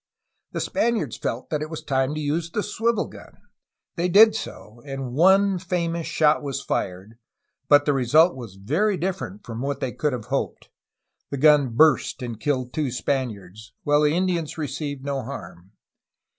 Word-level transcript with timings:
The 0.53 0.59
Spaniards 0.61 1.15
felt 1.15 1.51
that 1.51 1.61
it 1.61 1.69
was 1.69 1.83
time 1.83 2.15
to 2.15 2.19
use 2.19 2.49
the 2.49 2.63
swivel 2.63 3.05
gun. 3.05 3.37
They 3.97 4.09
did 4.09 4.33
so, 4.33 4.81
and 4.83 5.13
one 5.13 5.59
famous 5.59 6.07
shot 6.07 6.41
was 6.41 6.59
fired,— 6.59 7.19
^but 7.69 7.85
the 7.85 7.93
result 7.93 8.35
was 8.35 8.55
very 8.55 8.97
different 8.97 9.45
from 9.45 9.61
what 9.61 9.79
they 9.79 9.91
could 9.91 10.13
have 10.13 10.25
hoped. 10.33 10.69
The 11.29 11.37
gun 11.37 11.75
burst 11.75 12.23
and 12.23 12.39
killed 12.39 12.73
two 12.73 12.89
Spaniards, 12.89 13.73
while 13.83 14.01
the 14.01 14.15
Indians 14.17 14.57
received 14.57 15.03
no 15.05 15.21
harm. 15.21 15.71